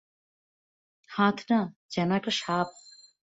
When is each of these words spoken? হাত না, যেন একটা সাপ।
হাত 1.09 1.37
না, 1.51 1.59
যেন 1.89 2.09
একটা 2.11 2.31
সাপ। 2.31 2.67